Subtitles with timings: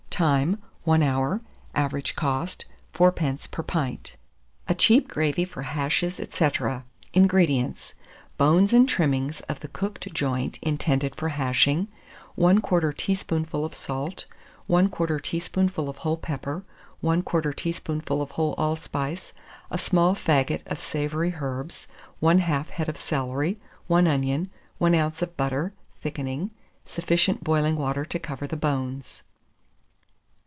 [0.23, 0.61] Time.
[0.83, 1.41] 1 hour.
[1.73, 3.49] Average cost, 4d.
[3.49, 4.17] per pint.
[4.67, 6.37] A CHEAP GRAVY FOR HASHES, &c.
[6.37, 6.83] 440.
[7.13, 7.95] INGREDIENTS.
[8.37, 11.87] Bones and trimmings of the cooked joint intended for hashing,
[12.37, 14.25] 1/4 teaspoonful of salt,
[14.69, 16.63] 1/4 teaspoonful of whole pepper,
[17.03, 19.33] 1/4 teaspoonful of whole allspice,
[19.71, 21.87] a small faggot of savoury herbs,
[22.21, 25.23] 1/2 head of celery, 1 onion, 1 oz.
[25.23, 26.51] of butter, thickening,
[26.85, 29.23] sufficient boiling water to cover the bones.